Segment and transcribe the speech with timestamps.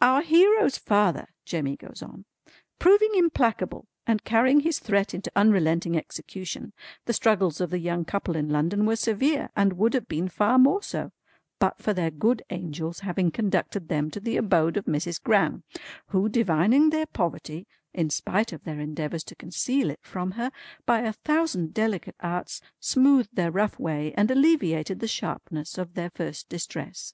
[0.00, 2.24] "Our hero's father" Jemmy goes on
[2.78, 6.72] "proving implacable and carrying his threat into unrelenting execution,
[7.04, 10.58] the struggles of the young couple in London were severe, and would have been far
[10.58, 11.12] more so,
[11.58, 15.22] but for their good angel's having conducted them to the abode of Mrs.
[15.22, 15.62] Gran;
[16.06, 20.50] who, divining their poverty (in spite of their endeavours to conceal it from her),
[20.86, 26.08] by a thousand delicate arts smoothed their rough way, and alleviated the sharpness of their
[26.08, 27.12] first distress."